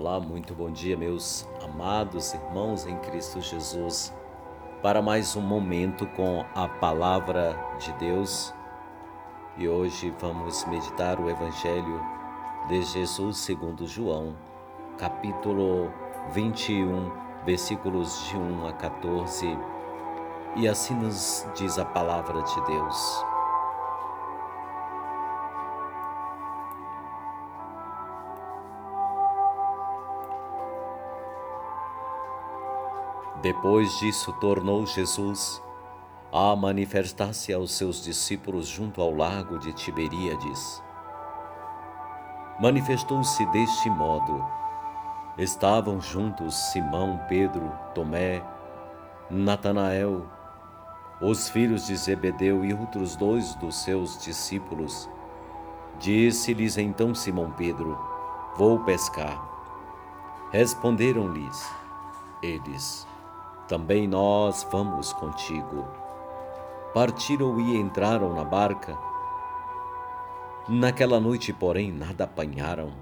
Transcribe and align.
Olá, 0.00 0.20
muito 0.20 0.54
bom 0.54 0.70
dia, 0.70 0.96
meus 0.96 1.44
amados 1.60 2.32
irmãos 2.32 2.86
em 2.86 2.96
Cristo 2.98 3.40
Jesus, 3.40 4.14
para 4.80 5.02
mais 5.02 5.34
um 5.34 5.40
momento 5.40 6.06
com 6.14 6.46
a 6.54 6.68
palavra 6.68 7.58
de 7.80 7.92
Deus. 7.94 8.54
E 9.56 9.66
hoje 9.66 10.14
vamos 10.20 10.64
meditar 10.66 11.18
o 11.18 11.28
Evangelho 11.28 12.00
de 12.68 12.80
Jesus 12.82 13.38
segundo 13.38 13.88
João, 13.88 14.36
capítulo 14.96 15.92
21, 16.30 17.10
versículos 17.44 18.24
de 18.28 18.36
1 18.36 18.68
a 18.68 18.72
14. 18.74 19.58
E 20.54 20.68
assim 20.68 20.94
nos 20.94 21.44
diz 21.56 21.76
a 21.76 21.84
palavra 21.84 22.40
de 22.40 22.66
Deus. 22.66 23.24
Depois 33.42 33.98
disso, 33.98 34.32
tornou 34.40 34.84
Jesus 34.86 35.62
a 36.32 36.54
manifestar-se 36.56 37.52
aos 37.52 37.72
seus 37.72 38.02
discípulos 38.02 38.66
junto 38.66 39.00
ao 39.00 39.14
lago 39.14 39.58
de 39.58 39.72
Tiberíades. 39.72 40.82
Manifestou-se 42.60 43.46
deste 43.46 43.88
modo: 43.88 44.44
estavam 45.38 46.00
juntos 46.00 46.54
Simão, 46.72 47.20
Pedro, 47.28 47.72
Tomé, 47.94 48.42
Natanael, 49.30 50.26
os 51.20 51.48
filhos 51.48 51.86
de 51.86 51.96
Zebedeu 51.96 52.64
e 52.64 52.74
outros 52.74 53.16
dois 53.16 53.54
dos 53.54 53.76
seus 53.76 54.22
discípulos. 54.22 55.08
Disse-lhes 55.98 56.76
então 56.76 57.14
Simão 57.14 57.52
Pedro: 57.52 57.98
Vou 58.56 58.80
pescar. 58.80 59.46
Responderam-lhes 60.50 61.78
eles: 62.42 63.07
também 63.68 64.08
nós 64.08 64.66
vamos 64.72 65.12
contigo. 65.12 65.86
Partiram 66.94 67.60
e 67.60 67.76
entraram 67.76 68.34
na 68.34 68.42
barca. 68.42 68.96
Naquela 70.66 71.20
noite, 71.20 71.52
porém, 71.52 71.92
nada 71.92 72.24
apanharam. 72.24 72.92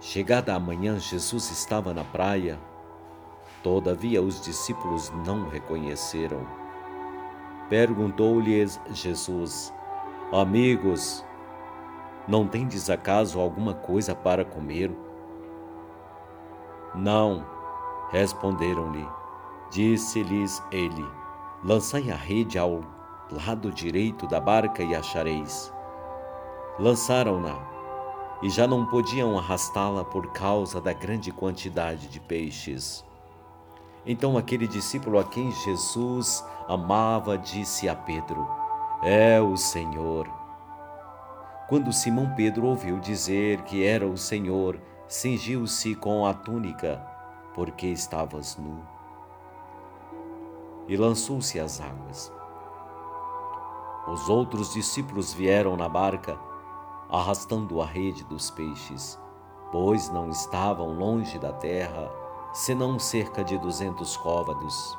Chegada 0.00 0.54
a 0.54 0.60
manhã, 0.60 0.98
Jesus 1.00 1.50
estava 1.50 1.92
na 1.92 2.04
praia. 2.04 2.56
Todavia, 3.64 4.22
os 4.22 4.40
discípulos 4.40 5.10
não 5.26 5.42
o 5.42 5.48
reconheceram. 5.48 6.46
Perguntou-lhes 7.68 8.80
Jesus: 8.90 9.74
Amigos, 10.32 11.24
não 12.28 12.46
tendes 12.46 12.88
acaso 12.88 13.40
alguma 13.40 13.74
coisa 13.74 14.14
para 14.14 14.44
comer? 14.44 14.92
Não 16.94 17.55
Responderam-lhe. 18.10 19.06
Disse-lhes 19.70 20.62
ele: 20.70 21.04
Lançai 21.64 22.10
a 22.10 22.16
rede 22.16 22.58
ao 22.58 22.80
lado 23.30 23.72
direito 23.72 24.26
da 24.26 24.40
barca 24.40 24.82
e 24.82 24.94
achareis. 24.94 25.72
Lançaram-na 26.78 27.56
e 28.42 28.50
já 28.50 28.66
não 28.66 28.86
podiam 28.86 29.38
arrastá-la 29.38 30.04
por 30.04 30.32
causa 30.32 30.80
da 30.80 30.92
grande 30.92 31.32
quantidade 31.32 32.06
de 32.08 32.20
peixes. 32.20 33.04
Então 34.04 34.38
aquele 34.38 34.68
discípulo 34.68 35.18
a 35.18 35.24
quem 35.24 35.50
Jesus 35.50 36.44
amava 36.68 37.36
disse 37.36 37.88
a 37.88 37.96
Pedro: 37.96 38.46
É 39.02 39.40
o 39.40 39.56
Senhor. 39.56 40.28
Quando 41.68 41.92
Simão 41.92 42.32
Pedro 42.36 42.66
ouviu 42.66 43.00
dizer 43.00 43.62
que 43.62 43.84
era 43.84 44.06
o 44.06 44.16
Senhor, 44.16 44.78
cingiu-se 45.08 45.96
com 45.96 46.24
a 46.24 46.32
túnica 46.32 47.15
porque 47.56 47.86
estavas 47.86 48.58
nu. 48.58 48.78
E 50.86 50.94
lançou-se 50.94 51.58
às 51.58 51.80
águas. 51.80 52.30
Os 54.06 54.28
outros 54.28 54.74
discípulos 54.74 55.32
vieram 55.32 55.74
na 55.74 55.88
barca, 55.88 56.38
arrastando 57.10 57.80
a 57.80 57.86
rede 57.86 58.22
dos 58.24 58.50
peixes, 58.50 59.18
pois 59.72 60.10
não 60.10 60.28
estavam 60.28 60.98
longe 60.98 61.38
da 61.38 61.52
terra, 61.52 62.12
senão 62.52 62.98
cerca 62.98 63.42
de 63.42 63.56
duzentos 63.56 64.18
côvados. 64.18 64.96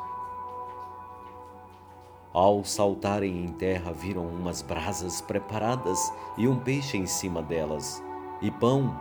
Ao 2.34 2.64
saltarem 2.64 3.46
em 3.46 3.50
terra, 3.50 3.94
viram 3.94 4.26
umas 4.26 4.64
brasas 4.64 5.22
preparadas 5.22 6.12
e 6.38 6.48
um 6.48 6.60
peixe 6.60 6.98
em 6.98 7.06
cima 7.06 7.42
delas, 7.42 8.04
e 8.42 8.50
pão. 8.50 8.98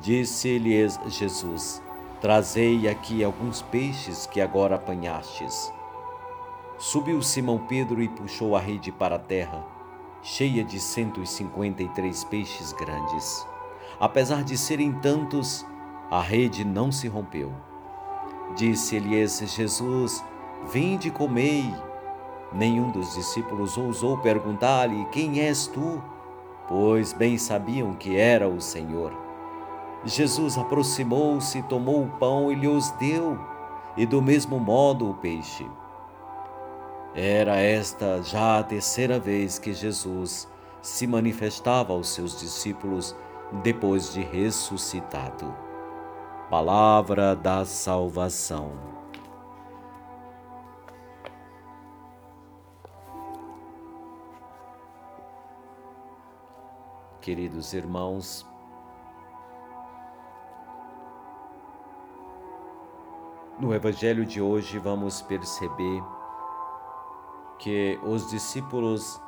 Disse-lhes 0.00 0.98
Jesus: 1.06 1.82
Trazei 2.20 2.88
aqui 2.88 3.22
alguns 3.22 3.60
peixes 3.60 4.26
que 4.26 4.40
agora 4.40 4.76
apanhastes. 4.76 5.70
Subiu 6.78 7.20
Simão 7.20 7.58
Pedro 7.58 8.02
e 8.02 8.08
puxou 8.08 8.56
a 8.56 8.60
rede 8.60 8.90
para 8.90 9.16
a 9.16 9.18
terra, 9.18 9.64
cheia 10.22 10.64
de 10.64 10.80
cento 10.80 11.22
e 11.22 11.26
cinquenta 11.26 11.82
e 11.82 11.88
três 11.90 12.24
peixes 12.24 12.72
grandes. 12.72 13.46
Apesar 14.00 14.42
de 14.42 14.56
serem 14.56 14.92
tantos, 14.92 15.64
a 16.10 16.20
rede 16.20 16.64
não 16.64 16.90
se 16.90 17.06
rompeu. 17.06 17.52
Disse-lhes 18.56 19.38
Jesus: 19.54 20.24
Vinde 20.72 21.10
comei. 21.10 21.70
Nenhum 22.52 22.90
dos 22.90 23.14
discípulos 23.14 23.76
ousou 23.76 24.16
perguntar-lhe: 24.18 25.04
Quem 25.06 25.40
és 25.40 25.66
tu? 25.66 26.02
Pois 26.66 27.12
bem 27.12 27.36
sabiam 27.36 27.94
que 27.94 28.16
era 28.16 28.48
o 28.48 28.60
Senhor. 28.60 29.25
Jesus 30.06 30.56
aproximou-se, 30.56 31.60
tomou 31.64 32.04
o 32.04 32.10
pão 32.10 32.50
e 32.52 32.54
lhe 32.54 32.68
os 32.68 32.92
deu, 32.92 33.36
e 33.96 34.06
do 34.06 34.22
mesmo 34.22 34.60
modo 34.60 35.10
o 35.10 35.14
peixe. 35.14 35.68
Era 37.12 37.56
esta 37.56 38.22
já 38.22 38.60
a 38.60 38.62
terceira 38.62 39.18
vez 39.18 39.58
que 39.58 39.72
Jesus 39.72 40.48
se 40.80 41.08
manifestava 41.08 41.92
aos 41.92 42.10
seus 42.10 42.38
discípulos 42.38 43.16
depois 43.64 44.12
de 44.12 44.22
ressuscitado. 44.22 45.52
Palavra 46.48 47.34
da 47.34 47.64
salvação. 47.64 48.72
Queridos 57.20 57.74
irmãos, 57.74 58.46
No 63.58 63.74
Evangelho 63.74 64.26
de 64.26 64.38
hoje, 64.38 64.78
vamos 64.78 65.22
perceber 65.22 66.04
que 67.58 67.98
os 68.02 68.28
discípulos 68.28 69.18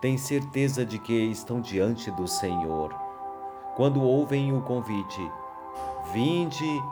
têm 0.00 0.18
certeza 0.18 0.84
de 0.84 0.98
que 0.98 1.12
estão 1.12 1.60
diante 1.60 2.10
do 2.10 2.26
Senhor 2.26 2.92
quando 3.76 4.02
ouvem 4.02 4.52
o 4.52 4.62
convite: 4.62 5.30
Vinde, 6.12 6.82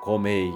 comei. 0.00 0.54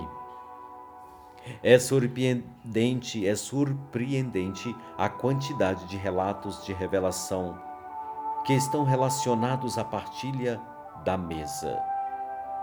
É 1.62 1.78
surpreendente, 1.78 3.28
é 3.28 3.36
surpreendente 3.36 4.74
a 4.96 5.10
quantidade 5.10 5.84
de 5.88 5.98
relatos 5.98 6.64
de 6.64 6.72
revelação 6.72 7.58
que 8.46 8.54
estão 8.54 8.82
relacionados 8.82 9.76
à 9.76 9.84
partilha 9.84 10.58
da 11.04 11.18
mesa. 11.18 11.78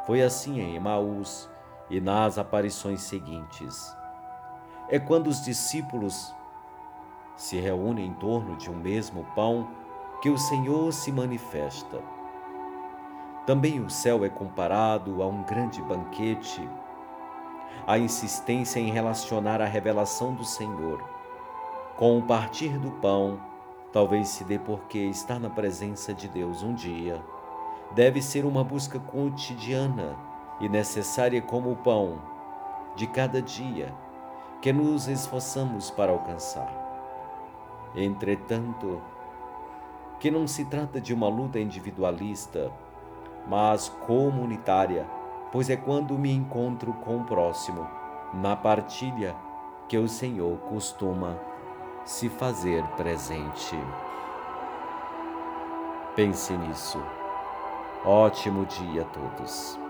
Foi 0.08 0.24
assim 0.24 0.60
em 0.60 0.76
Emaús 0.76 1.48
e 1.90 2.00
nas 2.00 2.38
aparições 2.38 3.02
seguintes. 3.02 3.96
É 4.90 5.00
quando 5.00 5.28
os 5.28 5.42
discípulos 5.42 6.34
se 7.36 7.58
reúnem 7.60 8.08
em 8.08 8.14
torno 8.14 8.56
de 8.56 8.70
um 8.70 8.76
mesmo 8.76 9.26
pão 9.36 9.68
que 10.22 10.30
o 10.30 10.38
Senhor 10.38 10.92
se 10.92 11.12
manifesta. 11.12 12.02
Também 13.46 13.80
o 13.80 13.90
céu 13.90 14.26
é 14.26 14.30
comparado 14.30 15.22
a 15.22 15.28
um 15.28 15.44
grande 15.44 15.82
banquete. 15.82 16.68
A 17.86 17.98
insistência 17.98 18.80
em 18.80 18.92
relacionar 18.92 19.62
a 19.62 19.66
revelação 19.66 20.34
do 20.34 20.44
Senhor 20.44 21.18
com 21.98 22.20
o 22.20 22.22
partir 22.22 22.78
do 22.78 22.92
pão 22.92 23.40
talvez 23.92 24.28
se 24.28 24.44
dê 24.44 24.60
porque 24.60 25.00
estar 25.00 25.40
na 25.40 25.50
presença 25.50 26.14
de 26.14 26.28
Deus 26.28 26.62
um 26.62 26.74
dia 26.76 27.20
deve 27.96 28.22
ser 28.22 28.46
uma 28.46 28.64
busca 28.64 29.00
cotidiana 29.00 30.16
e 30.60 30.68
necessária 30.68 31.42
como 31.42 31.72
o 31.72 31.76
pão 31.76 32.20
de 32.96 33.08
cada 33.08 33.42
dia 33.42 33.94
que 34.62 34.74
nos 34.74 35.08
esforçamos 35.08 35.92
para 35.92 36.12
alcançar. 36.12 36.72
Entretanto, 37.96 39.02
que 40.20 40.32
não 40.32 40.48
se 40.48 40.66
trata 40.66 41.00
de 41.00 41.14
uma 41.14 41.28
luta 41.28 41.60
individualista, 41.60 42.72
mas 43.48 43.88
comunitária, 43.90 45.06
pois 45.52 45.70
é 45.70 45.78
quando 45.78 46.18
me 46.18 46.32
encontro 46.34 46.94
com 46.94 47.18
o 47.18 47.24
próximo, 47.24 47.88
na 48.34 48.56
partilha, 48.56 49.36
que 49.88 49.98
o 49.98 50.08
Senhor 50.08 50.58
costuma 50.70 51.38
se 52.04 52.30
fazer 52.30 52.84
presente. 52.98 53.78
Pense 56.16 56.52
nisso. 56.58 57.02
Ótimo 58.04 58.66
dia 58.66 59.04
a 59.04 59.06
todos. 59.06 59.87